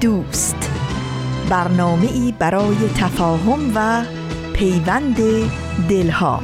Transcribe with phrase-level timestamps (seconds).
[0.00, 0.70] دوست.
[1.50, 4.04] برنامه ای برای تفاهم و
[4.52, 5.16] پیوند
[5.88, 6.42] دلها.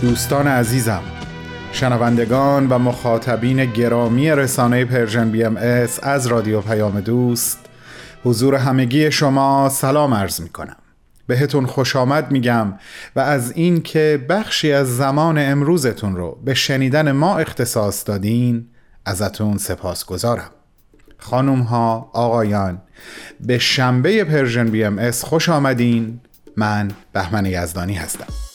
[0.00, 1.02] دوستان عزیزم
[1.72, 7.58] شنوندگان و مخاطبین گرامی رسانه Persian BMS رادیو پیام دوست
[8.24, 10.76] حضور همگی شما سلام عرض می کنم
[11.26, 12.74] بهتون خوش آمد میگم
[13.16, 18.66] و از این که بخشی از زمان امروزتون رو به شنیدن ما اختصاص دادین
[19.04, 20.50] ازتون سپاسگزارم
[21.18, 22.82] خانوم ها آقایان
[23.40, 26.20] به شنبه Persian BMS خوش آمدین.
[26.56, 28.45] من بهمن یزدانی هستم.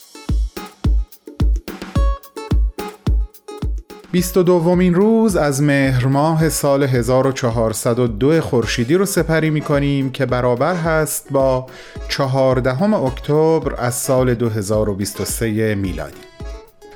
[4.11, 10.25] بیست و دومین روز از مهر ماه سال 1402 خورشیدی رو سپری می کنیم که
[10.25, 11.65] برابر هست با
[12.09, 16.17] چهاردهم اکتبر از سال 2023 میلادی.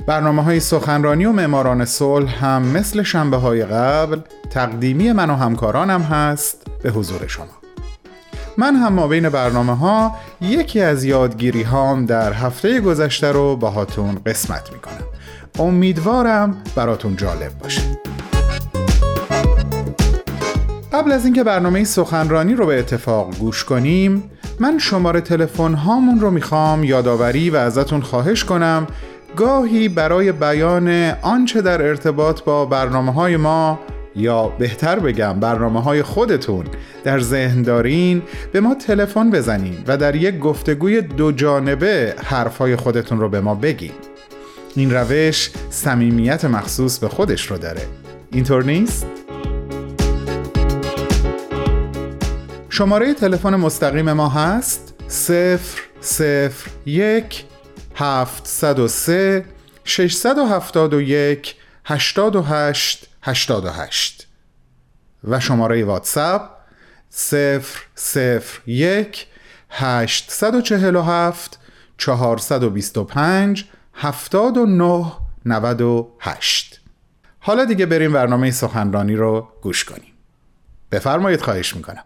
[0.07, 4.19] برنامه های سخنرانی و معماران صلح هم مثل شنبه های قبل
[4.49, 7.45] تقدیمی من و همکارانم هست به حضور شما.
[8.57, 14.21] من هم ما بین برنامه ها یکی از یادگیری هام در هفته گذشته رو باهاتون
[14.25, 15.14] قسمت می کنم
[15.59, 17.81] امیدوارم براتون جالب باشه.
[20.93, 24.23] قبل از اینکه برنامه سخنرانی رو به اتفاق گوش کنیم
[24.59, 28.87] من شماره تلفن هامون رو می‌خوام یادآوری و ازتون خواهش کنم
[29.35, 33.79] گاهی برای بیان آنچه در ارتباط با برنامه های ما
[34.15, 36.65] یا بهتر بگم برنامه های خودتون
[37.03, 38.21] در ذهن دارین
[38.51, 43.55] به ما تلفن بزنین و در یک گفتگوی دو جانبه حرفهای خودتون رو به ما
[43.55, 43.91] بگین.
[44.77, 47.87] این روش صمیمیت مخصوص به خودش رو داره
[48.31, 49.05] اینطور نیست؟
[52.69, 55.59] شماره تلفن مستقیم ما هست 0
[56.01, 56.53] 0
[56.85, 57.45] 1
[57.95, 59.45] 703
[59.83, 64.27] 671 88 88
[65.23, 66.49] و شماره واتساپ
[67.09, 67.65] 0
[67.95, 69.27] 0 1
[69.69, 71.59] 847
[71.97, 73.65] 425
[73.97, 75.05] 79
[75.45, 76.81] 98
[77.39, 80.13] حالا دیگه بریم برنامه سخنرانی رو گوش کنیم.
[80.91, 82.03] بفرمایید خواهش می‌کنم.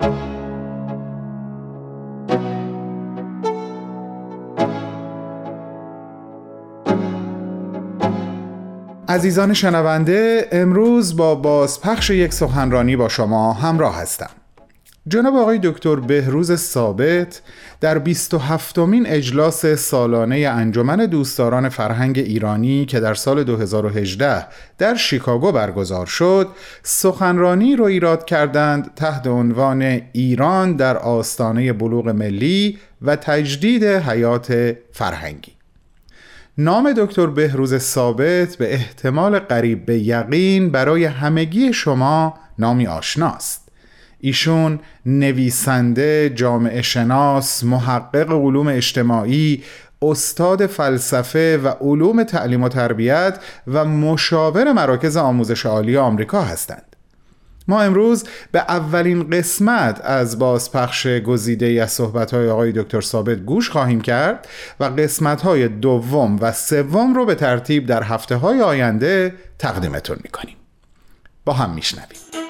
[9.09, 14.29] عزیزان شنونده امروز با بازپخش یک سخنرانی با شما همراه هستم.
[15.09, 17.41] جناب آقای دکتر بهروز ثابت
[17.81, 24.45] در 27 مین اجلاس سالانه انجمن دوستداران فرهنگ ایرانی که در سال 2018
[24.77, 26.47] در شیکاگو برگزار شد
[26.83, 35.51] سخنرانی رو ایراد کردند تحت عنوان ایران در آستانه بلوغ ملی و تجدید حیات فرهنگی.
[36.57, 43.68] نام دکتر بهروز ثابت به احتمال قریب به یقین برای همگی شما نامی آشناست.
[44.19, 49.63] ایشون نویسنده، جامعه شناس، محقق علوم اجتماعی،
[50.01, 56.95] استاد فلسفه و علوم تعلیم و تربیت و مشاور مراکز آموزش عالی آمریکا هستند.
[57.67, 63.69] ما امروز به اولین قسمت از بازپخش گزیده ای از صحبت‌های آقای دکتر ثابت گوش
[63.69, 64.47] خواهیم کرد
[64.79, 70.55] و قسمت‌های دوم و سوم رو به ترتیب در هفته های آینده تقدیمتون می‌کنیم.
[71.45, 72.48] با هم میشنویم.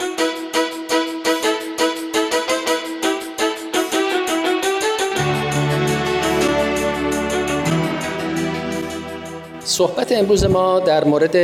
[9.79, 11.35] صحبت امروز ما در مورد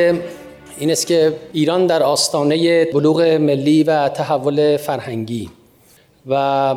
[0.79, 5.49] این است که ایران در آستانه بلوغ ملی و تحول فرهنگی
[6.27, 6.75] و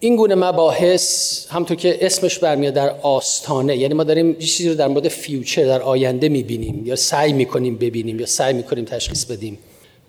[0.00, 4.88] این گونه مباحث همطور که اسمش برمیاد در آستانه یعنی ما داریم چیزی رو در
[4.88, 9.58] مورد فیوچر در آینده می‌بینیم یا سعی می‌کنیم ببینیم یا سعی می‌کنیم تشخیص بدیم.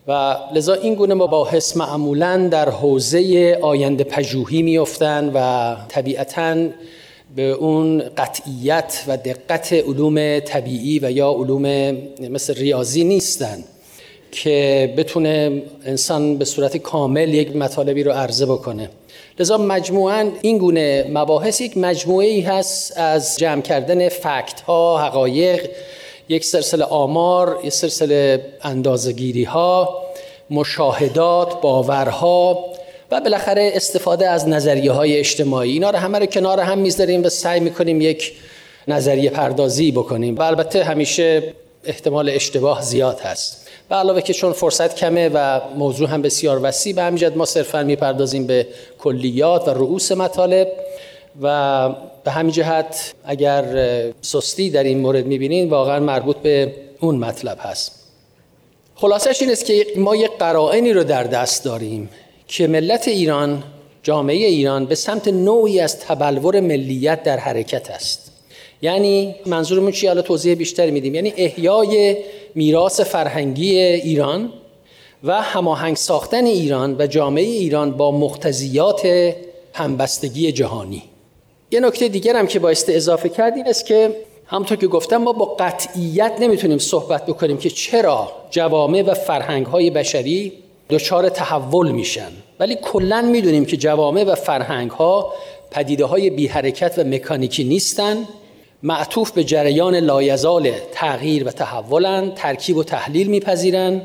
[0.07, 6.55] و لذا این گونه مباحث معمولا در حوزه آینده پژوهی میافتند و طبیعتاً
[7.35, 11.65] به اون قطعیت و دقت علوم طبیعی و یا علوم
[12.29, 13.63] مثل ریاضی نیستن
[14.31, 18.89] که بتونه انسان به صورت کامل یک مطالبی رو عرضه بکنه.
[19.39, 25.69] لذا مجموعا این گونه مباحث یک مجموعه ای هست از جمع کردن فکت ها حقایق
[26.29, 30.03] یک سلسله آمار یک سلسله اندازگیری ها
[30.49, 32.65] مشاهدات باورها
[33.11, 35.71] و بالاخره استفاده از نظریه های اجتماعی.
[35.71, 38.33] اینا رو همه رو کنار هم می‌ذاریم و سعی می‌کنیم یک
[38.87, 40.35] نظریه پردازی بکنیم.
[40.35, 41.43] و البته همیشه
[41.85, 43.67] احتمال اشتباه زیاد هست.
[43.89, 47.83] و علاوه که چون فرصت کمه و موضوع هم بسیار وسیع به همین ما صرفا
[47.83, 48.67] می‌پردازیم به
[48.99, 50.67] کلیات و رؤوس مطالب.
[51.41, 51.89] و
[52.23, 53.65] به همین جهت اگر
[54.21, 57.91] سستی در این مورد می‌بینین واقعا مربوط به اون مطلب هست.
[58.95, 62.09] خلاصش این است که ما یک قرائنی رو در دست داریم.
[62.51, 63.63] که ملت ایران
[64.03, 68.31] جامعه ایران به سمت نوعی از تبلور ملیت در حرکت است.
[68.81, 71.15] یعنی منظورمون چی؟ حالا توضیح بیشتری میدیم.
[71.15, 72.17] یعنی احیای
[72.55, 74.53] میراث فرهنگی ایران
[75.23, 79.33] و هماهنگ ساختن ایران و جامعه ایران با مقتضیات
[79.73, 81.03] همبستگی جهانی.
[81.71, 84.15] یه نکته دیگر هم که بایست اضافه کرد این است که
[84.45, 89.89] همونطور که گفتم ما با قطعیت نمی‌تونیم صحبت بکنیم که چرا جوامع و فرهنگ های
[89.89, 90.53] بشری
[90.91, 92.31] دچار تحول میشن.
[92.59, 95.33] ولی کلا می‌دونیم که جوامع و فرهنگ ها
[95.71, 98.17] پدیده های بی حرکت و مکانیکی نیستن.
[98.83, 104.01] معطوف به جریان لایزال تغییر و تحولن ترکیب و تحلیل میپذیرن.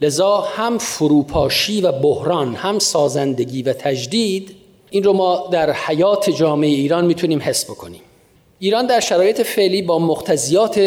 [0.00, 4.56] لذا هم فروپاشی و بحران هم سازندگی و تجدید
[4.90, 8.00] این رو ما در حیات جامعه ایران می‌تونیم حس بکنیم.
[8.58, 10.78] ایران در شرایط فعلی با مقتضیات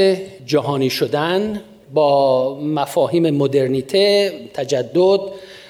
[0.46, 1.62] جهانی شدن
[1.94, 5.20] با مفاهیم مدرنیته تجدد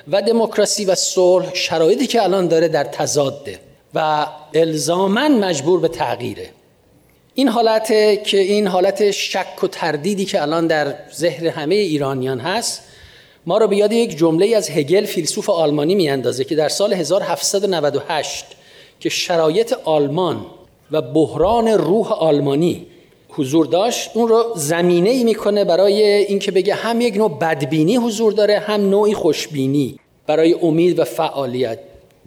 [0.07, 3.60] و دموکراسی و صلح شرایطی که الان داره در تضاده
[3.94, 6.50] و الزاما مجبور به تغییره.
[7.33, 7.88] این حالت
[8.24, 12.81] که این حالت شک و تردیدی که الان در ذهن همه ایرانیان هست
[13.45, 18.45] ما رو به یاد یک جمله از هگل فیلسوف آلمانی میاندازه که در سال 1798
[19.00, 20.45] که شرایط آلمان
[20.92, 22.88] و بحران روح آلمانی
[23.30, 28.34] حضور داشت اون رو زمینه ای می‌کنه برای اینکه بگه هم یک نوع بدبینی حضور
[28.34, 31.80] داره هم نوعی خوشبینی برای امید و فعالیت.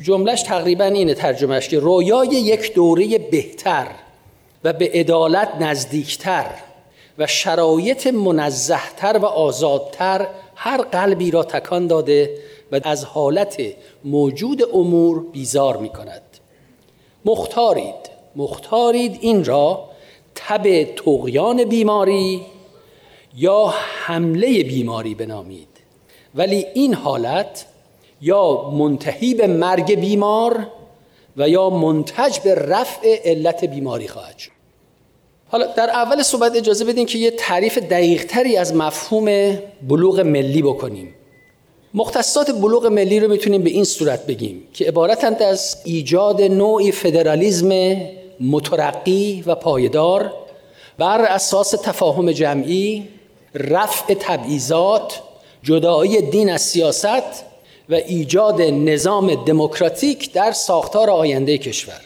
[0.02, 3.86] جملهش تقریبا اینه ترجمهش که رویای یک دوره بهتر
[4.64, 6.46] و به عدالت نزدیکتر
[7.18, 12.30] و شرایط منزهتر و آزادتر هر قلبی را تکان داده
[12.72, 13.62] و از حالت
[14.04, 16.22] موجود امور بیزار می کند
[17.24, 19.91] مختارید مختارید این را
[20.34, 22.40] تب تقیان بیماری
[23.36, 23.74] یا
[24.04, 25.68] حمله بیماری بنامید.
[26.34, 27.66] ولی این حالت
[28.20, 30.66] یا منتهی به مرگ بیمار
[31.36, 34.50] و یا منتج به رفع علت بیماری خواهد شد.
[35.48, 39.58] حالا در اول صحبت اجازه بدین که یه تعریف دقیقتری از مفهوم
[39.88, 41.14] بلوغ ملی بکنیم.
[41.94, 47.96] مختصات بلوغ ملی رو می‌تونیم به این صورت بگیم که عبارتند از ایجاد نوعی فدرالیزم
[48.42, 50.32] مترقی و پایدار
[50.98, 53.08] بر اساس تفاهم جمعی
[53.54, 55.20] رفع تبعیضات
[55.62, 57.44] جدایی دین از سیاست
[57.88, 62.00] و ایجاد نظام دموکراتیک در ساختار آینده کشور.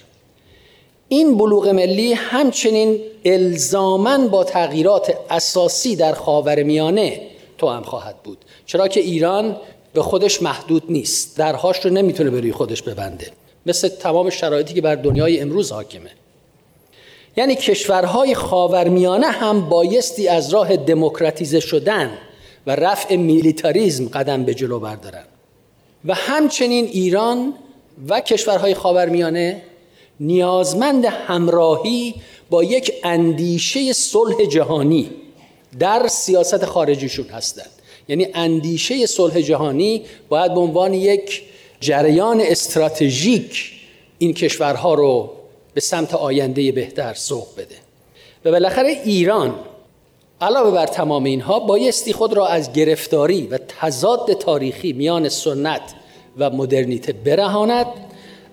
[1.09, 7.21] این بلوغ ملی همچنین الزامن با تغییرات اساسی در خاور میانه
[7.59, 8.38] تو هم خواهد بود.
[8.67, 9.56] چرا که ایران
[9.93, 11.38] به خودش محدود نیست.
[11.38, 13.31] درهاش رو نمی‌تونه به روی خودش ببنده.
[13.67, 16.11] مثل تمام شرایطی که بر دنیای امروز حاکمه.
[17.37, 22.19] یعنی کشورهای خاورمیانه هم بایستی از راه دموکراتیزه شدن
[22.66, 25.25] و رفع میلیتاریزم قدم به جلو بردارن.
[26.05, 27.55] و همچنین ایران
[28.09, 29.62] و کشورهای خاورمیانه
[30.21, 32.14] نیازمند همراهی
[32.50, 35.11] با یک اندیشه صلح جهانی
[35.78, 37.71] در سیاست خارجیشون هستند.
[38.09, 41.43] یعنی اندیشه صلح جهانی باید به عنوان یک
[41.81, 43.73] جریان استراتژیک
[44.19, 45.36] این کشورها رو
[45.76, 47.75] به سمت آینده بهتر سوق بده.
[48.45, 49.54] و بالاخره ایران
[50.40, 55.95] علاوه بر تمام اینها بایستی خود را از گرفتاری و تضاد تاریخی میان سنت
[56.38, 57.87] و مدرنیته برهاند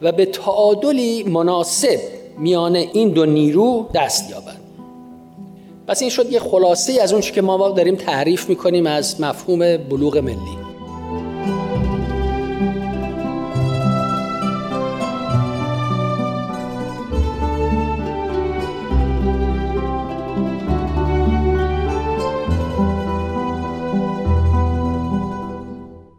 [0.01, 2.00] و به تعادلی مناسب
[2.38, 4.58] میان این دو نیرو دست یابد
[5.88, 10.18] پس این شد یه خلاصه از اون که ما داریم تعریف می‌کنیم از مفهوم بلوغ
[10.18, 10.62] ملی.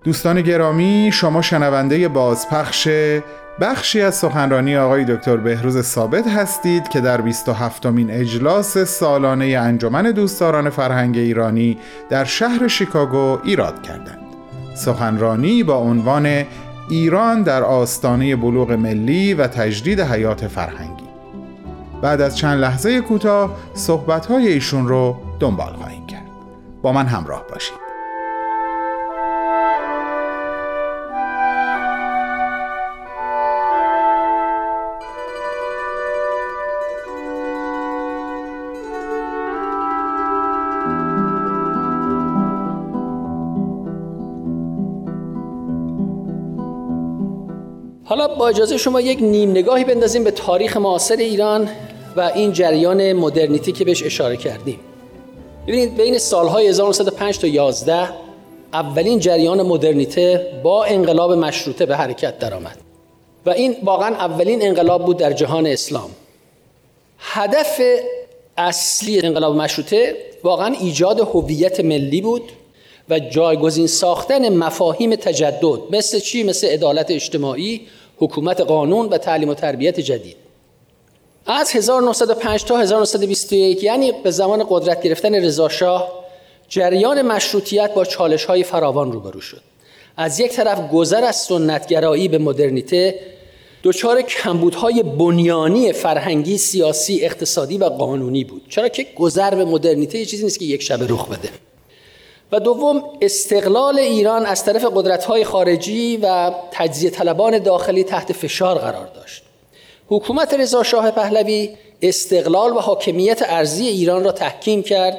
[0.05, 2.89] دوستان گرامی شما شنونده بازپخش
[3.61, 10.03] بخشی از سخنرانی آقای دکتر بهروز ثابت هستید که در 27 مین اجلاس سالانه انجمن
[10.03, 11.79] دوستداران فرهنگ ایرانی
[12.11, 14.25] در شهر شیکاگو ایراد کردند.
[14.75, 16.45] سخنرانی با عنوان
[16.89, 21.09] ایران در آستانه بلوغ ملی و تجدید حیات فرهنگی.
[22.03, 26.31] بعد از چند لحظه کوتاه صحبت‌های ایشون رو دنبال خواهیم کرد.
[26.83, 27.84] با من همراه باشید.
[48.45, 51.69] اجازه شما یک نیم نگاهی بندازیم به تاریخ معاصر ایران
[52.17, 54.81] و این جریان مدرنیتی که بهش اشاره کردیم.
[55.67, 58.09] ببینید بین سالهای 1905 تا 11
[58.73, 62.79] اولین جریان مدرنیته با انقلاب مشروطه به حرکت درآمد.
[63.47, 66.11] و این واقعا اولین انقلاب بود در جهان اسلام.
[67.19, 67.81] هدف
[68.57, 72.53] اصلی انقلاب مشروطه واقعا ایجاد هویت ملی بود
[73.09, 77.81] و جایگزین ساختن مفاهیم تجدد مثل چی؟ مثل عدالت اجتماعی
[78.17, 80.37] حکومت قانون و تعلیم و تربیت جدید.
[81.47, 86.25] از 1905 تا 1921 یعنی به زمان قدرت گرفتن رضا شاه
[86.69, 89.61] جریان مشروطیت با چالش های فراوان روبرو شد.
[90.17, 93.21] از یک طرف گذر از سنتگرایی به مدرنیته
[93.85, 98.63] دچار کمبودهای بنیانی فرهنگی، سیاسی، اقتصادی و قانونی بود.
[98.69, 101.49] چرا که گذر به مدرنیته یه چیزی نیست که یک شب رخ بده.
[102.55, 109.07] و دوم استقلال ایران از طرف قدرت‌های خارجی و تجزیه طلبان داخلی تحت فشار قرار
[109.07, 109.43] داشت.
[110.09, 111.71] حکومت رضا شاه پهلوی
[112.03, 115.19] استقلال و حاکمیت ارزی ایران را تحکیم کرد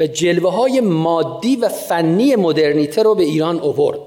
[0.00, 4.00] و جلوه های مادی و فنی مدرنیته رو به ایران اوورد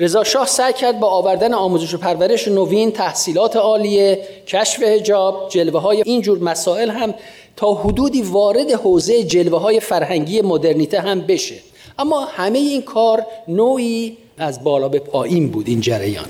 [0.00, 5.80] رضا شاه سعی کرد با آوردن آموزش و پرورش نوین تحصیلات عالیه کشف حجاب جلوه
[5.80, 7.14] های اینجور مسائل هم
[7.56, 11.71] تا حدودی وارد حوزه جلوه های فرهنگی مدرنیته هم بشه.
[11.98, 16.28] اما همه این کار نوعی از بالا به پایین بود این جریان.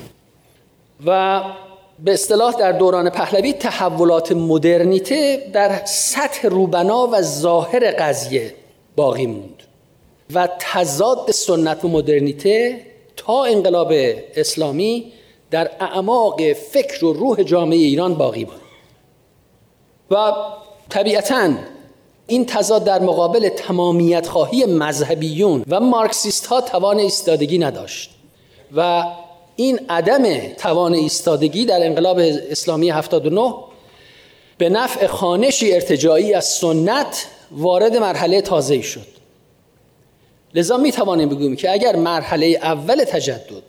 [1.05, 1.41] و
[2.03, 8.53] به اصطلاح در دوران پهلوی تحولات مدرنیته در سطح روبنا و ظاهر قضیه
[8.95, 9.63] باقی موند.
[10.33, 12.81] و تضاد سنت و مدرنیته
[13.15, 13.93] تا انقلاب
[14.35, 15.13] اسلامی
[15.51, 18.61] در اعماق فکر و روح جامعه ایران باقی بود.
[20.11, 20.33] و
[20.89, 21.49] طبیعتا
[22.27, 28.09] این تضاد در مقابل تمامیت خواهی مذهبیون و مارکسیست ها توان ایستادگی نداشت
[28.75, 29.03] و
[29.55, 33.53] این عدم توان ایستادگی در انقلاب اسلامی 79
[34.57, 39.13] به نفع خانشی ارتجایی از سنت وارد مرحله تازه شد.
[40.55, 43.63] لذا می توانیم بگوییم که اگر مرحله اول تجدد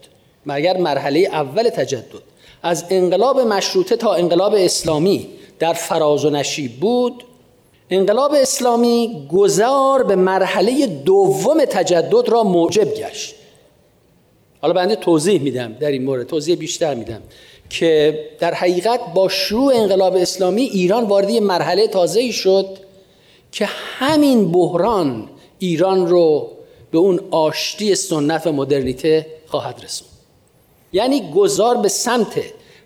[0.48, 2.22] اگر مرحله اول تجدد
[2.62, 7.24] از انقلاب مشروطه تا انقلاب اسلامی در فراز و نشیب بود
[7.90, 13.34] انقلاب اسلامی گذار به مرحله دوم تجدد را موجب گشت.
[14.60, 17.22] حالا بنده توضیح میدم در این مورد توضیح بیشتر میدم
[17.70, 22.78] که در حقیقت با شروع انقلاب اسلامی ایران وارد مرحله تازه شد
[23.52, 23.64] که
[23.98, 26.50] همین بحران ایران رو
[26.90, 30.10] به اون آشتی سنت و مدرنیته خواهد رسوند.
[30.92, 32.40] یعنی گذار به سمت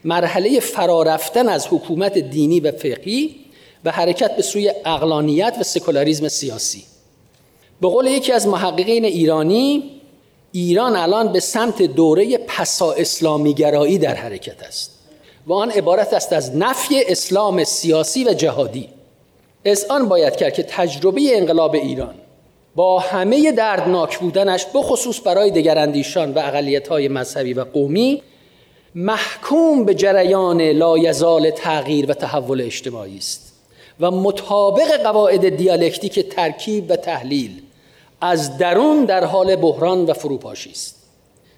[0.04, 3.36] مرحله فرارفتن از حکومت دینی و فقهی
[3.84, 6.84] و حرکت به سوی اقلانیت و سکولاریزم سیاسی.
[7.80, 9.90] به قول یکی از محققین ایرانی
[10.52, 14.98] ایران الان به سمت دوره پسا اسلامی گرایی در حرکت است
[15.46, 18.88] و آن عبارت است از نفی اسلام سیاسی و جهادی.
[19.64, 22.14] از آن باید کرد که تجربه انقلاب ایران
[22.74, 28.22] با همه دردناک بودنش بخصوص برای دگراندیشان و های مذهبی و قومی
[28.94, 33.47] محکوم به جریان لایزال تغییر و تحول اجتماعی است.
[34.00, 37.62] و مطابق قواعد دیالکتیک ترکیب و تحلیل
[38.20, 40.96] از درون در حال بحران و فروپاشی است.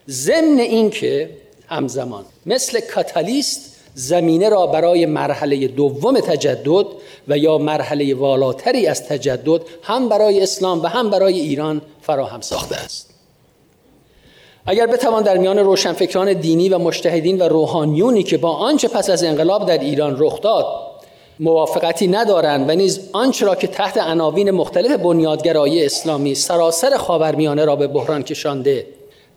[0.08, 1.30] ضمن اینکه
[1.68, 6.86] همزمان مثل کاتالیست زمینه را برای مرحله دوم تجدد
[7.28, 12.76] و یا مرحله والاتری از تجدد هم برای اسلام و هم برای ایران فراهم ساخته
[12.76, 13.10] است.
[14.66, 19.24] اگر بتوان در میان روشنفکران دینی و مشتهدین و روحانیونی که با آنچه پس از
[19.24, 20.89] انقلاب در ایران رخ داد
[21.40, 27.76] موافقتی ندارند و نیز آنچه را که تحت عناوین مختلف بنیادگرایی اسلامی سراسر خاورمیانه را
[27.76, 28.86] به بحران کشانده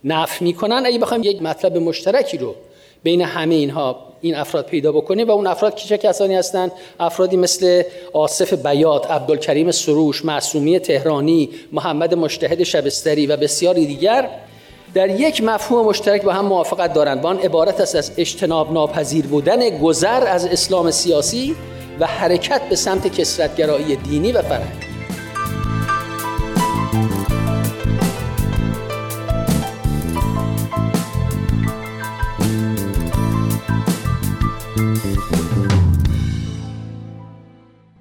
[0.04, 2.56] نفی می‌کنن اگه بخوایم یک مطلب مشترکی رو
[3.04, 7.84] بین همه اینها این افراد پیدا بکنیم و اون افراد چه کسانی هستند؟ افرادی مثل
[8.14, 14.30] آصف بیات عبدالکریم سروش معصومی تهرانی محمد مشتهد شبستری و بسیاری دیگر
[14.94, 17.24] در یک مفهوم مشترک با هم موافقت دارند.
[17.24, 21.56] و آن عبارت است از اجتناب ناپذیر بودن گذر از اسلام سیاسی
[22.00, 24.93] و حرکت به سمت کسرتگرایی دینی و فرهنگی.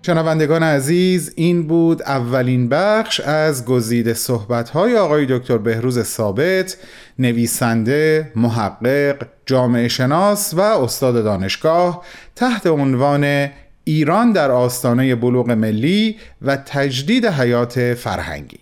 [0.06, 6.76] شنوندگان عزیز این بود اولین بخش از گزیده صحبت‌های آقای دکتر بهروز ثابت
[7.18, 12.04] نویسنده، محقق، جامعه شناس و استاد دانشگاه
[12.36, 13.48] تحت عنوان
[13.84, 18.61] ایران در آستانه بلوغ ملی و تجدید حیات فرهنگی.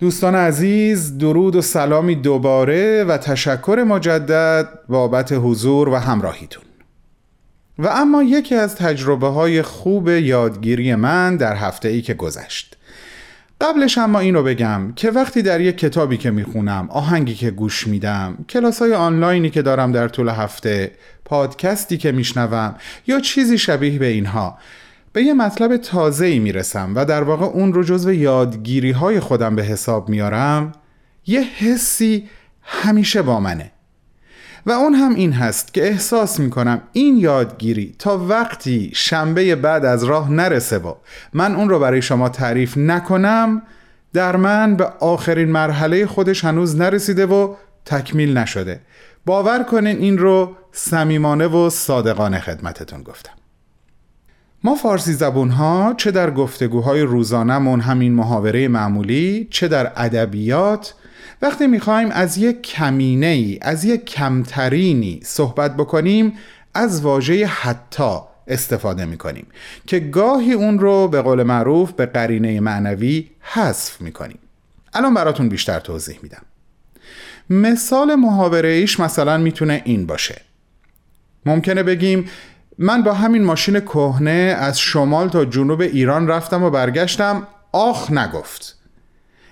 [0.00, 6.62] دوستان عزیز درود و سلامی دوباره و تشکر مجدد بابت حضور و همراهیتون.
[7.78, 12.76] و اما یکی از تجربه های خوب یادگیری من در هفته ای که گذشت.
[13.60, 17.86] قبلش اما این رو بگم که وقتی در یک کتابی که می‌خونم آهنگی که گوش
[17.86, 20.90] میدم کلاس های آنلاینی که دارم در طول هفته
[21.24, 22.74] پادکستی که میشنوم
[23.06, 24.58] یا چیزی شبیه به اینها
[25.12, 29.56] به یه مطلب تازه ای می‌رسم و در واقع اون رو جزو یادگیری های خودم
[29.56, 30.72] به حساب میارم
[31.26, 32.28] یه حسی
[32.62, 33.72] همیشه با منه.
[34.66, 40.04] و اون هم این هست که احساس می‌کنم این یادگیری تا وقتی شنبه بعد از
[40.04, 41.00] راه نرسه با
[41.32, 43.62] من اون رو برای شما تعریف نکنم
[44.12, 48.80] در من به آخرین مرحله خودش هنوز نرسیده و تکمیل نشده.
[49.26, 53.39] باور کنین این رو صمیمانه و صادقانه خدمتتون گفتم.
[54.64, 60.94] ما فارسی زبون ها چه در گفتگوهای روزانمون همین محاوره معمولی چه در ادبیات
[61.42, 66.32] وقتی می‌خوایم از یک کمینه ای از یک کمترینی صحبت بکنیم
[66.74, 68.18] از واژه حتی
[68.48, 69.46] استفاده می‌کنیم
[69.86, 74.38] که گاهی اون رو به قول معروف به قرینه معنوی حذف می‌کنیم.
[74.94, 76.42] الان براتون بیشتر توضیح میدم.
[77.50, 80.40] مثال محاوره ایش مثلا می‌تونه این باشه.
[81.46, 82.28] ممکنه بگیم
[82.82, 88.78] من با همین ماشین کهنه از شمال تا جنوب ایران رفتم و برگشتم آخ نگفت.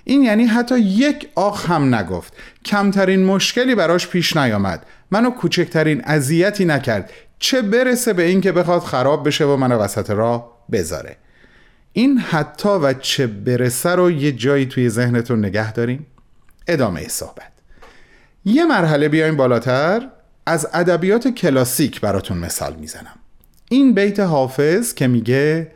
[0.04, 2.32] این یعنی حتی یک آخ هم نگفت.
[2.64, 4.86] کمترین مشکلی براش پیش نیامد.
[5.10, 7.10] منو کوچکترین اذیتی نکرد.
[7.38, 11.16] چه برسه به این که بخواد خراب بشه و منو وسط راه بذاره.
[11.92, 16.06] این حتی و چه برسه رو یه جایی توی ذهنتون نگه داریم
[16.66, 17.52] ادامه صحبت.
[18.44, 20.08] یه مرحله بیایم بالاتر.
[20.48, 23.18] از ادبیات کلاسیک براتون مثال می‌زنم.
[23.68, 25.72] این بیت حافظ که میگه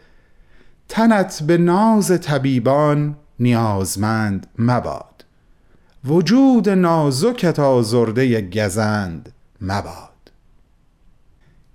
[0.89, 5.25] تنت به ناز طبیبان نیازمند مباد.
[6.05, 10.09] وجود نازکت آزرده گزند مباد.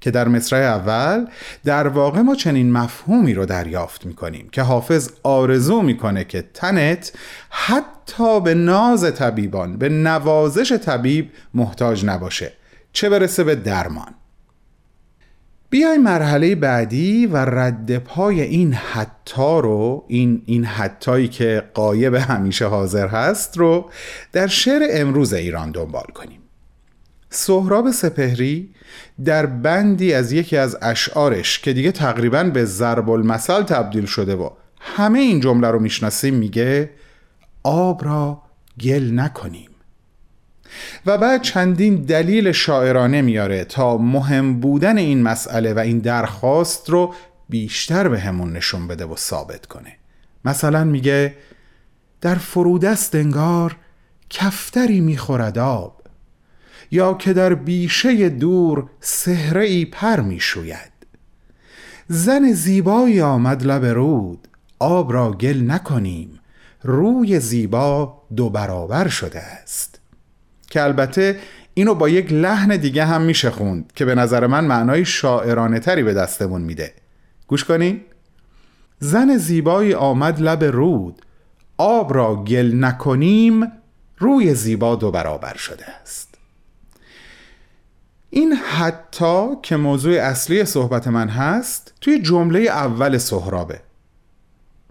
[0.01, 1.27] که در مصرع اول
[1.65, 7.11] در واقع ما چنین مفهومی رو دریافت می‌کنیم که حافظ آرزو می‌کنه که تنت
[7.49, 12.53] حتی به ناز طبیبان به نوازش طبیب محتاج نباشه.
[12.97, 14.15] چه برسه به درمان؟
[15.69, 22.65] بیای مرحله بعدی و رد پای این حتی رو این این حتایی که قایب همیشه
[22.65, 23.89] حاضر هست رو
[24.31, 26.39] در شعر امروز ایران دنبال کنیم.
[27.29, 28.69] سهراب سپهری
[29.25, 34.49] در بندی از یکی از اشعارش که دیگه تقریبا به ضرب المثل تبدیل شده و
[34.79, 36.89] همه این جمله رو می‌شناسیم میگه
[37.63, 38.41] آب را
[38.81, 39.69] گل نکنیم.
[41.05, 47.13] و بعد چندین دلیل شاعرانه میاره تا مهم بودن این مسئله و این درخواست رو
[47.49, 49.93] بیشتر به همون نشون بده و ثابت کنه.
[50.45, 51.35] مثلا میگه
[52.21, 53.75] در فرودست انگار
[54.29, 56.01] کفتری می‌خورد آب
[56.91, 60.91] یا که در بیشه دور سهره ای پر می‌شوید.
[62.07, 64.47] زن زیبایی آمد لب رود
[64.79, 66.39] آب را گل نکنیم
[66.83, 69.96] روی زیبا دو برابر شده است.
[70.69, 71.39] که البته
[71.73, 76.03] اینو با یک لحن دیگه هم میشه خوند که به نظر من معنای شاعرانه تری
[76.03, 76.93] به دستمون میده.
[77.47, 78.01] گوش کنین.
[78.99, 81.21] زن زیبایی آمد لب رود.
[81.77, 83.71] آب را گل نکنیم
[84.17, 86.35] روی زیبا دو برابر شده است.
[88.29, 93.79] این حتی که موضوع اصلی صحبت من هست توی جمله اول سهرابه.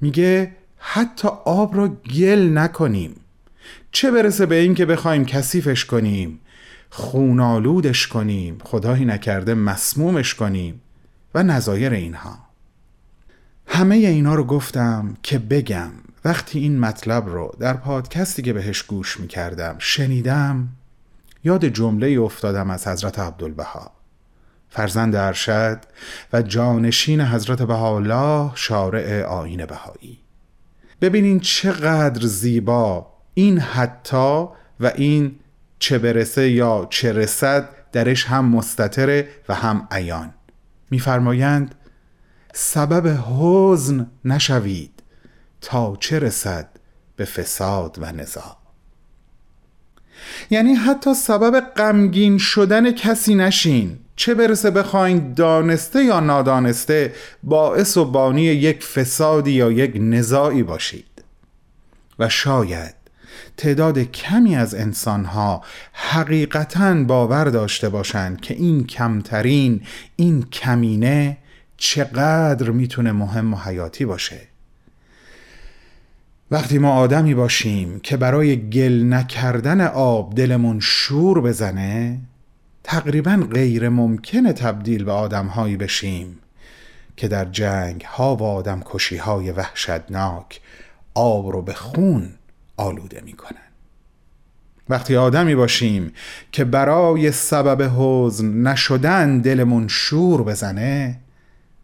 [0.01, 3.21] میگه حتی آب را گل نکنیم.
[3.97, 6.41] چه برسه به این که بخوایم کثیفش کنیم
[6.91, 10.81] خونالودش کنیم خدایی نکرده مسمومش کنیم
[11.35, 12.39] و نظایر اینها.
[13.67, 15.91] همه اینا رو گفتم که بگم.
[16.25, 20.69] وقتی این مطلب رو در پادکستی که بهش گوش می‌کردم شنیدم
[21.45, 23.91] یاد جمله افتادم از حضرت عبدالبها.
[24.71, 25.79] فرزند ارشد
[26.33, 30.19] و جانشین حضرت بهاءالله شارع آین بهایی.
[31.01, 34.47] ببینین چقدر زیبا این حتی
[34.81, 35.35] و این
[35.79, 40.35] چه برسه یا چه رسد درش هم مستطره و هم عیان.
[40.91, 41.75] میفرمایند
[42.55, 45.03] سبب حزن نشوید
[45.61, 46.69] تا چه رسد
[47.17, 48.57] به فساد و نزاع.
[50.51, 53.99] یعنی حتی سبب غمگین شدن کسی نشین.
[54.17, 61.25] چه برسه بخواین دانسته یا نادانسته باعث و بانی یک فسادی یا یک نزاعی باشید.
[62.19, 62.96] و شاید
[63.57, 69.81] تعداد کمی از انسانها حقیقتا باور داشته باشند که این کمترین
[70.17, 71.37] این کمینه
[71.77, 74.41] چقدر می‌تونه مهم و حیاتی باشه.
[76.51, 82.19] وقتی ما آدمی باشیم که برای گل نکردن آب دلمون شور بزنه
[82.85, 86.39] تقریبا غیر ممکنه تبدیل به آدمهایی بشیم
[87.17, 90.61] که در جنگ ها و آدم کشی های وحشتناک
[91.15, 92.29] آب رو به خون
[92.77, 93.67] آلوده می‌کنن.
[94.89, 96.13] وقتی آدمی باشیم
[96.53, 101.21] که برای سبب حزن نشدن دلمون شور بزنه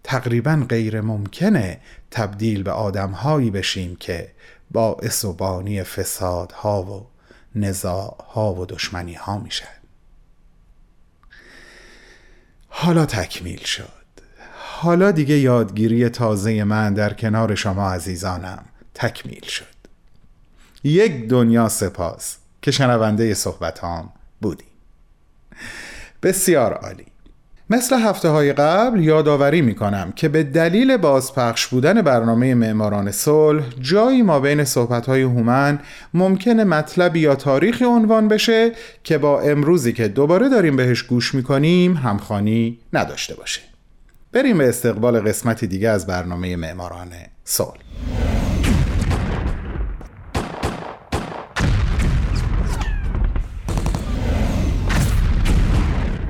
[0.04, 4.30] تقریبا غیر ممکنه تبدیل به آدمهایی بشیم که
[4.70, 7.06] باعث و بانی فسادها و
[7.54, 9.66] نزاعها و دشمنی ها میشن.
[12.68, 14.02] حالا تکمیل شد.
[14.58, 19.71] حالا دیگه یادگیری تازه من در کنار شما عزیزانم تکمیل شد.
[20.84, 24.64] یک دنیا سپاس که شنونده صحبت هام بودی.
[26.22, 27.06] بسیار عالی.
[27.70, 33.64] مثل هفته های قبل یادآوری می کنم که به دلیل بازپخش بودن برنامه معماران صلح
[33.80, 35.78] جایی ما بین صحبت های هومن
[36.14, 38.72] ممکنه مطلبی یا تاریخی عنوان بشه
[39.04, 43.60] که با امروزی که دوباره داریم بهش گوش می کنیم همخانی نداشته باشه.
[44.32, 47.08] بریم به استقبال قسمتی دیگه از برنامه معماران
[47.44, 47.78] صلح.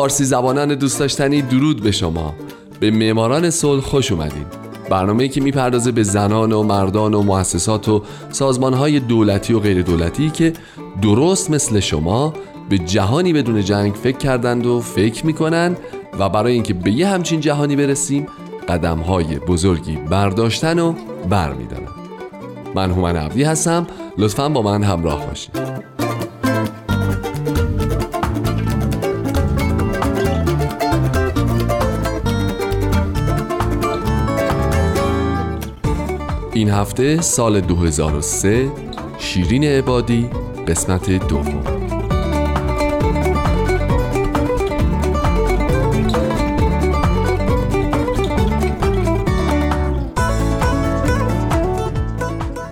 [0.00, 2.34] فارسی زبانان دوست داشتنی درود به شما.
[2.80, 4.44] به معماران صلح خوش اومدین.
[4.90, 10.30] برنامه‌ای که می‌پردازه به زنان و مردان و مؤسسات و سازمانهای دولتی و غیر دولتی
[10.30, 10.52] که
[11.02, 12.34] درست مثل شما
[12.68, 15.76] به جهانی بدون جنگ فکر کردند و فکر می‌کنن
[16.18, 18.26] و برای اینکه به یه همچین جهانی برسیم
[18.68, 20.94] قدمهای بزرگی برداشتن و
[21.28, 21.88] برمیدارن.
[22.74, 23.86] من هومن عبدی هستم.
[24.18, 25.89] لطفا با من همراه باشید.
[36.60, 38.70] این هفته سال 2003
[39.18, 40.30] شیرین عبادی
[40.68, 41.64] قسمت دوم.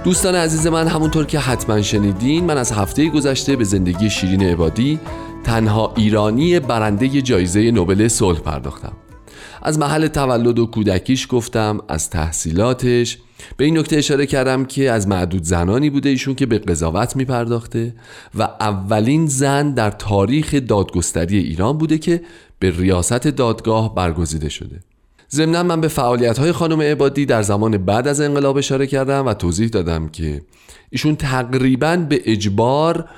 [0.05, 5.01] دوستان عزیز من همونطور که حتما شنیدین من از هفته گذشته به زندگی شیرین عبادی
[5.45, 8.93] تنها ایرانی برنده جایزه نوبل صلح پرداختم.
[9.63, 13.19] از محل تولد و کودکیش گفتم از تحصیلاتش
[13.57, 17.25] به این نکته اشاره کردم که از معدود زنانی بوده ایشون که به قضاوت می
[17.25, 17.95] پرداخته
[18.35, 22.21] و اولین زن در تاریخ دادگستری ایران بوده که
[22.59, 24.81] به ریاست دادگاه برگزیده شده.
[25.31, 29.35] ضمنا من به فعالیت های خانم عبادی در زمان بعد از انقلاب اشاره کردم و
[29.35, 30.43] توضیح دادم که
[30.91, 33.09] ایشون تقریبا به اجبار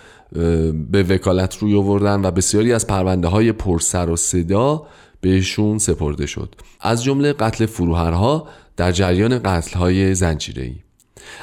[0.90, 4.86] به وکالت روی آوردن و بسیاری از پرونده های پرسر و صدا
[5.20, 6.54] بهشون سپرده شد.
[6.80, 10.74] از جمله قتل فروهرها در جریان قتل های زنجیره‌ای.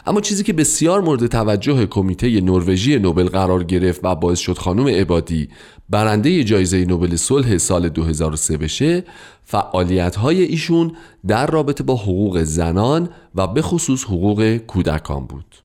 [0.06, 4.88] اما چیزی که بسیار مورد توجه کمیته نروژی نوبل قرار گرفت و باعث شد خانم
[4.88, 5.50] عبادی
[5.90, 9.04] برنده جایزه نوبل صلح سال 2003 بشه
[9.44, 10.92] فعالیت های ایشون
[11.28, 15.56] در رابطه با حقوق زنان و به خصوص حقوق کودکان بود.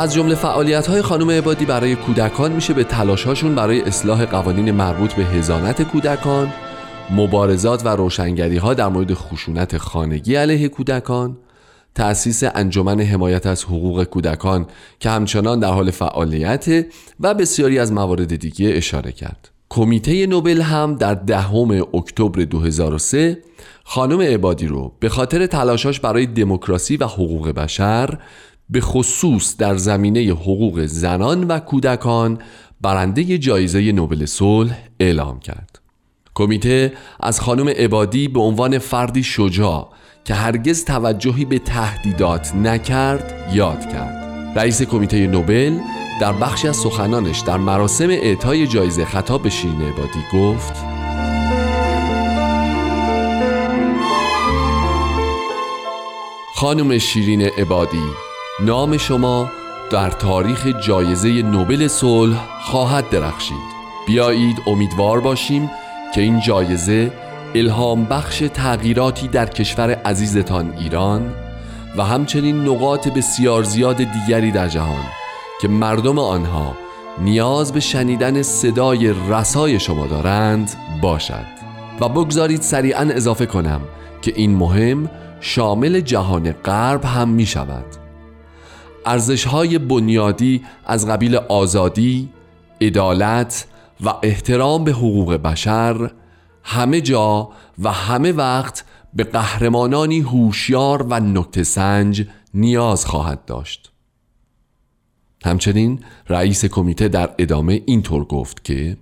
[0.00, 5.12] از جمله فعالیت های خانم عبادی برای کودکان میشه به تلاشهاشون برای اصلاح قوانین مربوط
[5.12, 6.52] به هزانت کودکان
[7.10, 11.36] مبارزات و روشنگری ها در مورد خشونت خانگی علیه کودکان
[11.94, 14.66] تأسیس انجمن حمایت از حقوق کودکان
[15.00, 16.86] که همچنان در حال فعالیت
[17.20, 19.50] و بسیاری از موارد دیگه اشاره کرد.
[19.68, 23.38] کمیته نوبل هم در دهم اکتبر 2003
[23.84, 28.18] خانم عبادی رو به خاطر تلاشاش برای دموکراسی و حقوق بشر
[28.70, 32.38] به خصوص در زمینه حقوق زنان و کودکان
[32.80, 35.80] برنده جایزه نوبل صلح اعلام کرد.
[36.34, 39.88] کمیته از خانم عبادی به عنوان فردی شجاع
[40.24, 44.20] که هرگز توجهی به تهدیدات نکرد یاد کرد.
[44.58, 45.78] رئیس کمیته نوبل
[46.20, 50.74] در بخشی از سخنانش در مراسم اعطای جایزه خطاب به شیرین عبادی گفت
[56.54, 58.29] خانم شیرین عبادی
[58.66, 59.50] نام شما
[59.90, 63.56] در تاریخ جایزه نوبل صلح خواهد درخشید.
[64.06, 65.70] بیایید امیدوار باشیم
[66.14, 67.12] که این جایزه
[67.54, 71.34] الهام بخش تغییراتی در کشور عزیزتان ایران
[71.96, 75.04] و همچنین نقاط بسیار زیاد دیگری در جهان
[75.60, 76.76] که مردم آنها
[77.20, 81.46] نیاز به شنیدن صدای رسای شما دارند باشد.
[82.00, 83.80] و بگذارید سریعا اضافه کنم
[84.22, 88.09] که این مهم شامل جهان غرب هم می شود
[89.06, 92.28] ارزش های بنیادی از قبیل آزادی،
[92.80, 93.66] عدالت
[94.04, 96.10] و احترام به حقوق بشر
[96.62, 98.84] همه جا و همه وقت
[99.14, 103.92] به قهرمانانی هوشیار و نکته سنج نیاز خواهد داشت.
[105.44, 108.96] همچنین رئیس کمیته در ادامه اینطور گفت که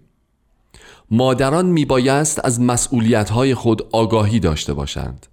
[1.11, 5.27] مادران میبایست از مسئولیت‌های خود آگاهی داشته باشند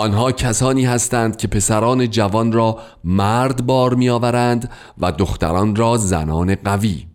[0.00, 7.06] آنها کسانی هستند که پسران جوان را مرد بار میآورند و دختران را زنان قوی.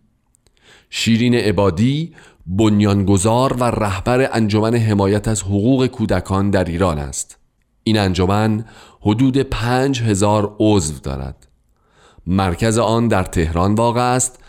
[0.90, 2.14] شیرین عبادی
[2.48, 7.38] بنیانگذار و رهبر انجمن حمایت از حقوق کودکان در ایران است.
[7.84, 8.66] این انجمن
[9.02, 11.48] حدود پنج هزار عضو دارد.
[12.28, 14.40] مرکز آن در تهران واقع است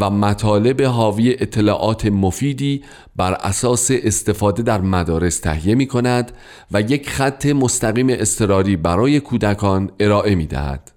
[0.00, 2.82] و مطالب حاوی اطلاعات مفیدی
[3.16, 6.32] بر اساس استفاده در مدارس تهیه می کند
[6.72, 10.92] و یک خط مستقیم استراری برای کودکان ارائه می دهد.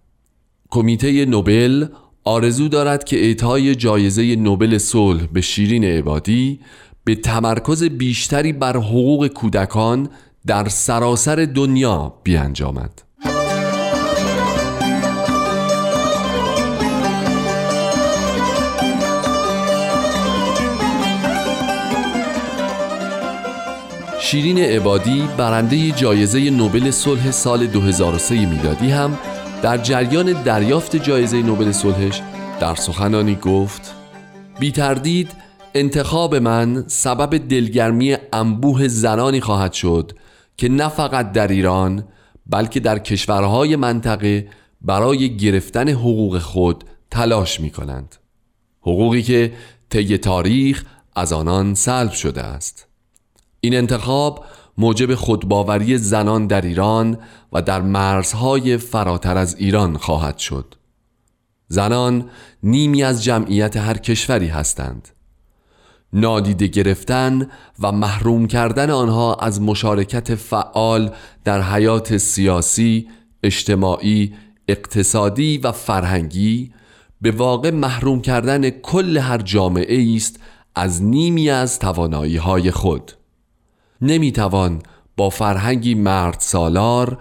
[0.70, 1.86] کمیته نوبل
[2.24, 6.60] آرزو دارد که اعطای جایزه نوبل صلح به شیرین عبادی
[7.04, 10.10] به تمرکز بیشتری بر حقوق کودکان
[10.48, 13.05] در سراسر دنیا بیانجامد.
[24.26, 29.18] شیرین عبادی برنده جایزه نوبل صلح سال 2003 میلادی هم
[29.62, 32.22] در جریان دریافت جایزه نوبل صلحش
[32.60, 33.96] در سخنانی گفت
[34.60, 35.32] بی تردید
[35.76, 40.12] انتخاب من سبب دلگرمی انبوه زنانی خواهد شد
[40.58, 42.04] که نه فقط در ایران
[42.46, 44.48] بلکه در کشورهای منطقه
[44.82, 48.16] برای گرفتن حقوق خود تلاش می کنند
[48.82, 49.54] حقوقی که
[49.90, 50.86] طی تاریخ
[51.16, 52.85] از آنان سلب شده است.
[53.66, 54.46] این انتخاب
[54.78, 57.18] موجب خودباوری زنان در ایران
[57.54, 60.76] و در مرزهای فراتر از ایران خواهد شد.
[61.68, 62.30] زنان
[62.64, 65.10] نیمی از جمعیت هر کشوری هستند.
[66.14, 67.48] نادیده گرفتن
[67.80, 71.12] و محروم کردن آنها از مشارکت فعال
[71.44, 73.08] در حیات سیاسی،
[73.44, 74.34] اجتماعی،
[74.68, 76.74] اقتصادی و فرهنگی
[77.22, 80.40] به واقع محروم کردن کل هر جامعه است
[80.76, 83.12] از نیمی از توانایی های خود.
[84.06, 84.82] نمی‌توان
[85.18, 87.18] با فرهنگی مرد سالار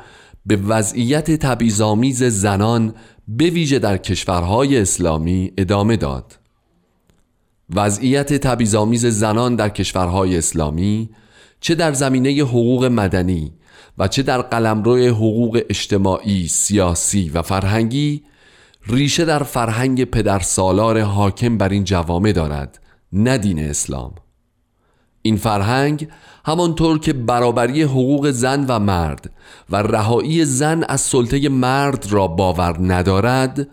[0.47, 2.95] به وضعیت تبعیض‌آمیز زنان
[3.29, 6.39] به ویژه در کشورهای اسلامی ادامه داد.
[7.75, 11.11] وضعیت تبعیض‌آمیز زنان در کشورهای اسلامی
[11.61, 13.53] چه در زمینه حقوق مدنی
[13.99, 18.23] و چه در قلمرو حقوق اجتماعی، سیاسی و فرهنگی
[18.87, 22.81] ریشه در فرهنگ پدرسالار حاکم بر این جوامع دارد
[23.13, 24.15] نه دین اسلام.
[25.27, 26.09] این فرهنگ
[26.45, 29.31] همانطور که برابری حقوق زن و مرد
[29.71, 33.69] و رهایی زن از سلطه مرد را باور ندارد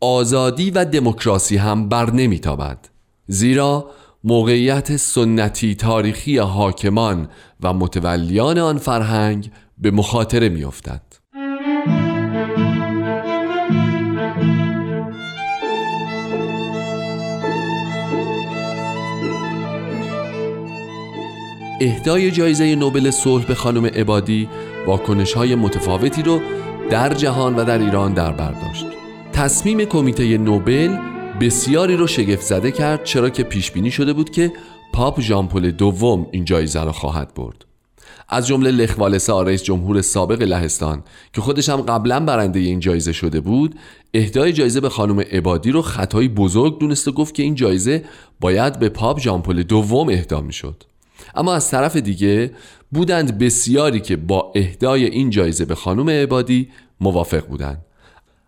[0.00, 2.78] آزادی و دموکراسی هم بر نمیتابد.
[3.26, 3.90] زیرا
[4.24, 7.28] موقعیت سنتی تاریخی حاکمان
[7.60, 11.02] و متولیان آن فرهنگ به مخاطره میافتد.
[21.80, 24.48] اهدای جایزه نوبل صلح به خانم عبادی
[24.86, 26.40] واکنش های متفاوتی رو
[26.90, 28.86] در جهان و در ایران در برداشت
[29.32, 30.98] تصمیم کمیته نوبل
[31.40, 34.52] بسیاری رو شگفت زده کرد چرا که پیش بینی شده بود که
[34.92, 37.64] پاپ ژان پل دوم این جایزه را خواهد برد.
[38.28, 43.12] از جمله لخ والسا رئیس جمهور سابق لهستان که خودش هم قبلا برنده این جایزه
[43.12, 43.74] شده بود
[44.14, 48.04] اهدای جایزه به خانم عبادی رو خطایی بزرگ دونست و گفت که این جایزه
[48.40, 50.84] باید به پاپ ژان پل دوم اهدا می‌شد.
[51.34, 52.50] اما از طرف دیگه
[52.92, 56.68] بودند بسیاری که با اهدای این جایزه به خانم عبادی
[57.00, 57.84] موافق بودند.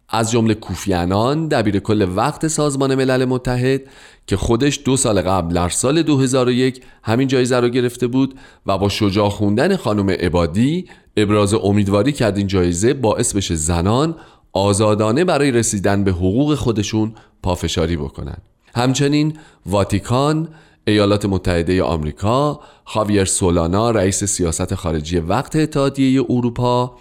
[0.09, 3.81] از جمله کوفی عنان دبیر کل وقت سازمان ملل متحد
[4.27, 8.35] که خودش دو سال قبل در سال 2001 همین جایزه را گرفته بود
[8.67, 14.17] و با شجاع خوندن خانم عبادی ابراز امیدواری کرد این جایزه باعث بشه زنان
[14.53, 18.37] آزادانه برای رسیدن به حقوق خودشون پافشاری بکنن.
[18.75, 20.49] همچنین واتیکان
[20.87, 26.97] ایالات متحده آمریکا خاویر سولانا رئیس سیاست خارجی وقت اتحادیه اروپا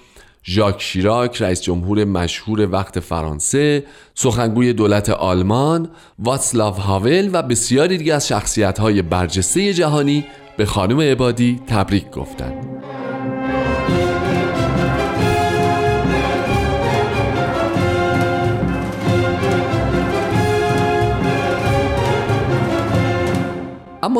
[0.46, 3.84] ژاک شیراک رئیس جمهور مشهور وقت فرانسه
[4.16, 10.26] سخنگوی دولت آلمان واتسلاو هاول و بسیاری دیگر از شخصیت های برجسته جهانی
[10.58, 12.84] به خانم عبادی تبریک گفتند.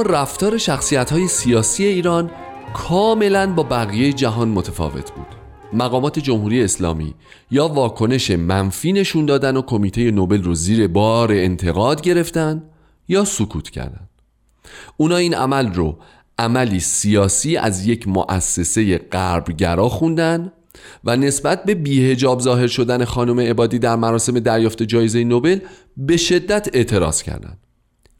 [0.04, 2.32] رفتار شخصیت های سیاسی ایران
[2.74, 5.28] کاملا با بقیه جهان متفاوت بود
[5.74, 7.14] مقامات جمهوری اسلامی
[7.52, 12.64] یا واکنش منفی نشون دادن و کمیته نوبل رو زیر بار انتقاد گرفتن
[13.08, 14.10] یا سکوت کردن
[14.98, 15.98] اونا این عمل رو
[16.38, 20.52] عملی سیاسی از یک مؤسسه غربگرا خوندن
[21.04, 25.60] و نسبت به بیهجاب ظاهر شدن خانم عبادی در مراسم دریافت جایزه نوبل
[25.98, 27.58] به شدت اعتراض کردند.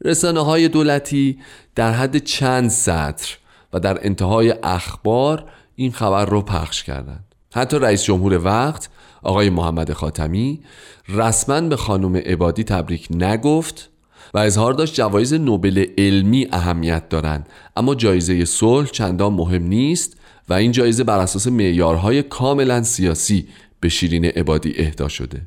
[0.00, 1.38] رسانه های دولتی
[1.74, 3.36] در حد چند سطر
[3.72, 5.44] و در انتهای اخبار
[5.76, 7.24] این خبر رو پخش کردند.
[7.54, 8.88] حتی رئیس جمهور وقت
[9.22, 10.60] آقای محمد خاتمی
[11.08, 13.90] رسما به خانم عبادی تبریک نگفت
[14.34, 17.48] و اظهار داشت جوایز نوبل علمی اهمیت دارند.
[17.76, 20.16] اما جایزه صلح چندان مهم نیست
[20.48, 23.48] و این جایزه بر اساس معیارهای کاملا سیاسی
[23.80, 25.42] به شیرین عبادی اهدا شده.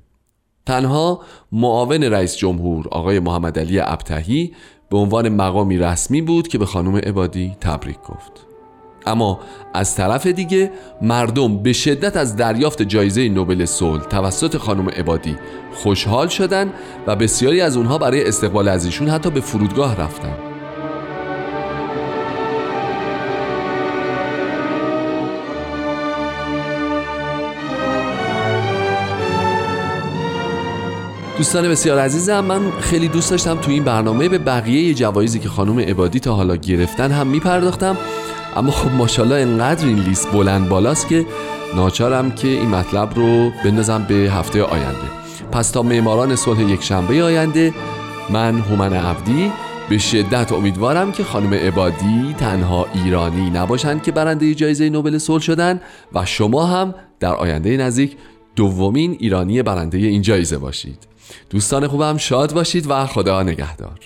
[0.67, 4.51] تنها معاون رئیس جمهور آقای محمد علی ابتهی
[4.89, 8.31] به عنوان مقامی رسمی بود که به خانم عبادی تبریک گفت.
[9.05, 9.39] اما
[9.73, 15.35] از طرف دیگه مردم به شدت از دریافت جایزه نوبل صلح توسط خانم عبادی
[15.73, 16.73] خوشحال شدن
[17.07, 20.56] و بسیاری از اونها برای استقبال از ایشون حتی به فرودگاه رفتن.
[31.37, 35.79] دوستان بسیار عزیزم من خیلی دوست داشتم تو این برنامه به بقیه جوایزی که خانم
[35.79, 37.97] عبادی تا حالا گرفتن هم میپرداختم.
[38.55, 41.25] اما خب ماشاءالله انقدر این لیست بلند بالاست که
[41.75, 45.07] ناچارم که این مطلب رو بندازم به هفته آینده.
[45.51, 47.73] پس تا معماران صلح یک شنبه آینده
[48.29, 49.51] من هومن عبدی
[49.89, 55.81] به شدت امیدوارم که خانم عبادی تنها ایرانی نباشند که برنده جایزه نوبل صلح شدن
[56.13, 58.17] و شما هم در آینده نزدیک
[58.55, 61.16] دومین ایرانی برنده این جایزه باشید.
[61.49, 63.99] دوستان خوبم شاد باشید و خدا نگهدار.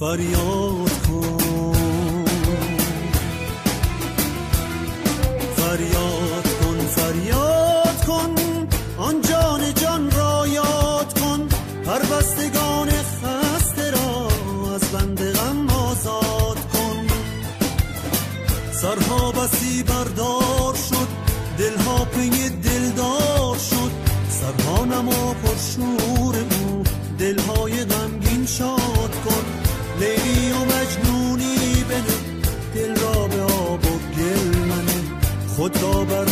[0.00, 2.24] فریاد کن.
[5.56, 8.34] فریاد کن فریاد کن.
[8.98, 11.48] آن جان جان را یاد کن.
[11.84, 14.28] پربستگان خسته را
[14.74, 17.06] از بند غم آزاد کن.
[18.72, 21.08] سرها بسی بردار شد.
[21.58, 23.90] دلها پی دلدار شد.
[24.28, 26.82] سرها نما پرشور او.
[27.18, 28.79] دلهای غمگین شاد
[35.60, 36.24] خود را بر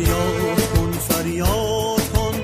[0.00, 2.34] فریاد کن فریاد کن.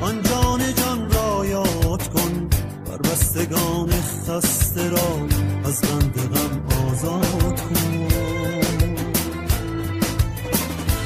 [0.00, 2.48] آن جان جان را یاد کن.
[2.86, 3.90] بر بستگان
[4.28, 5.26] خسته را
[5.64, 8.08] از بند غم آزاد کن.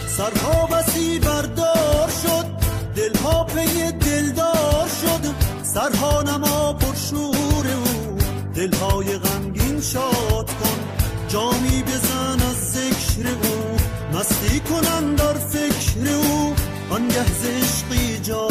[0.06, 2.46] سرها بسی بردار شد.
[2.96, 5.26] دلها پی دلدار شد.
[5.62, 8.16] سرها نما پرشور او.
[8.54, 10.78] دلهای غمگین شاد کن.
[11.28, 12.11] جامی بزن
[17.22, 18.48] آنگه زشقی جا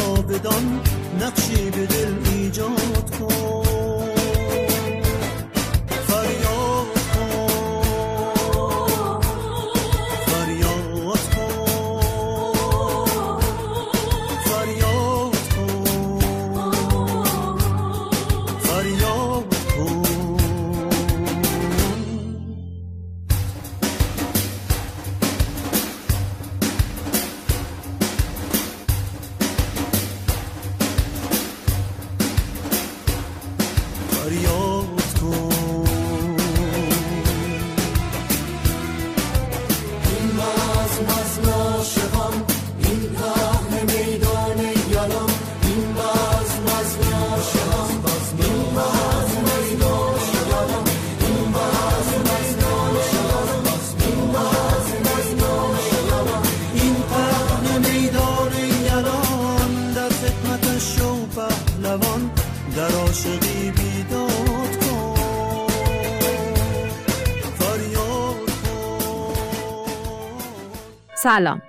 [71.24, 71.61] سلام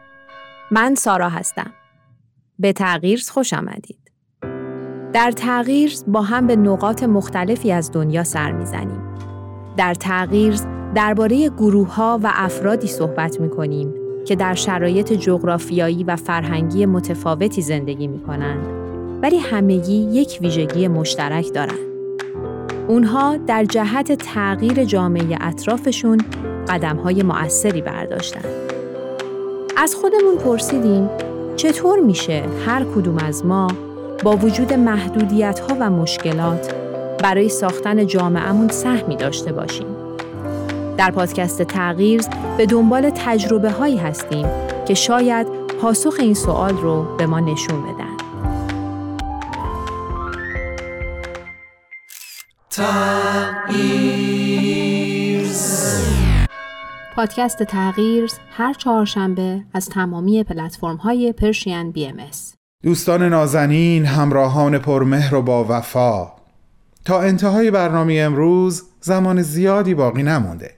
[0.70, 1.72] من سارا هستم
[2.58, 4.12] به تغییر خوش آمدید
[5.12, 9.02] در تغییر با هم به نقاط مختلفی از دنیا سر می‌زنیم
[9.76, 10.54] در تغییر
[10.94, 13.94] درباره گروه ها و افرادی صحبت می کنیم
[14.26, 18.66] که در شرایط جغرافیایی و فرهنگی متفاوتی زندگی می کنند
[19.22, 21.92] ولی همگی یک ویژگی مشترک دارند.
[22.88, 26.18] اونها در جهت تغییر جامعه اطرافشون
[26.68, 28.71] قدم های مؤثری برداشتند.
[29.76, 31.10] از خودمون پرسیدیم
[31.56, 33.68] چطور میشه هر کدوم از ما
[34.22, 36.74] با وجود محدودیت ها و مشکلات
[37.22, 39.86] برای ساختن جامعهمون سهمی داشته باشیم.
[40.98, 42.22] در پادکست تغییر
[42.56, 44.46] به دنبال تجربه هایی هستیم
[44.86, 45.46] که شاید
[45.80, 48.12] پاسخ این سوال رو به ما نشون بدن.
[57.16, 62.16] پادکست تغییر هر چهارشنبه از تمامی پلتفرم های Persian BM
[62.82, 66.32] دوستان نازنین همراهان پرمهر و با وفا.
[67.04, 70.70] تا انتهای برنامه امروز زمان زیادی باقی نمونده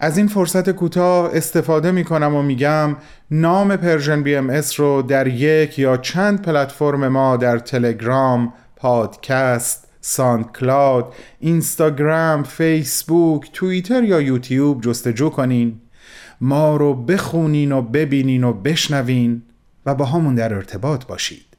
[0.00, 2.96] از این فرصت کوتاه استفاده می کنم و میگم
[3.30, 11.04] نام Persian BMS رو در یک یا چند پلتفرم ما در تلگرام، پادکست، SoundCloud،
[11.40, 15.80] اینستاگرام، فیسبوک، توییتر یا یوتیوب جستجو کنین.
[16.40, 19.42] ما رو بخونین و ببینین و بشنوین
[19.86, 21.50] و با همون در ارتباط باشید.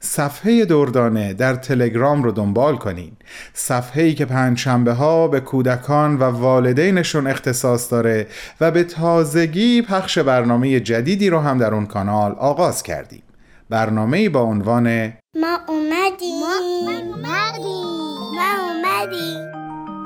[0.00, 3.12] صفحه دردانه در تلگرام رو دنبال کنین.
[3.52, 8.26] صفحه ای که پنجشنبه ها به کودکان و والدینشون اختصاص داره
[8.60, 13.22] و به تازگی پخش برنامه جدیدی رو هم در اون کانال آغاز کردیم.
[13.70, 16.40] برنامه با عنوان ما اومدیم.
[16.40, 17.86] ما اومدیم.
[18.34, 19.52] ما اومدیم.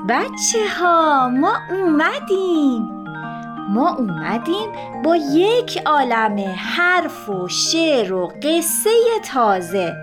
[0.09, 2.89] بچه ها ما اومدیم.
[3.69, 4.71] ما اومدیم
[5.03, 8.89] با یک عالم حرف و شعر و قصه
[9.33, 9.93] تازه.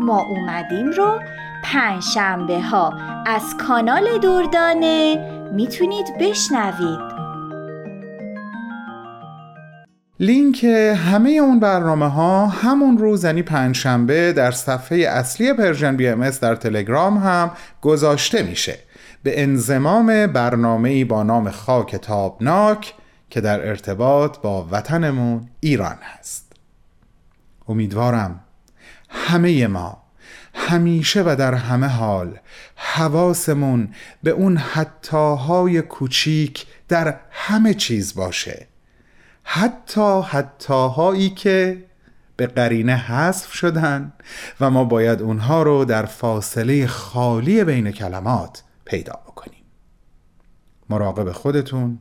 [0.00, 1.20] ما اومدیم رو
[1.64, 2.92] پنجشنبه ها
[3.26, 5.16] از کانال دردانه
[5.52, 7.15] می‌تونید بشنوید.
[10.20, 16.54] لینک همه اون برنامه ها همون روز یعنی پنجشنبه در صفحه اصلی Persian BMS در
[16.54, 17.50] تلگرام هم
[17.82, 18.78] گذاشته میشه.
[19.22, 22.94] به انضمام برنامه با نام خاک تابناک
[23.30, 26.52] که در ارتباط با وطنمون ایران هست.
[27.68, 28.40] امیدوارم
[29.08, 30.02] همه ما
[30.54, 32.38] همیشه و در همه حال
[32.76, 33.88] حواسمون
[34.22, 38.66] به اون حتاهای کوچیک در همه چیز باشه.
[39.48, 41.84] حتی حتاهایی که
[42.36, 44.12] به قرینه حذف شدن
[44.60, 49.64] و ما باید اونها رو در فاصله خالی بین کلمات پیدا بکنیم.
[50.88, 51.98] مراقب خودتون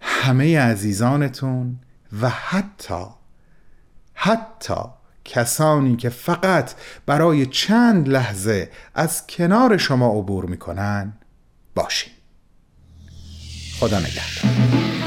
[0.00, 1.78] همه عزیزانتون
[2.22, 3.04] و حتی
[4.14, 4.80] حتی
[5.24, 6.74] کسانی که فقط
[7.06, 11.12] برای چند لحظه از کنار شما عبور می‌کنن
[11.74, 12.12] باشین.
[13.80, 14.97] خدا نگهدار.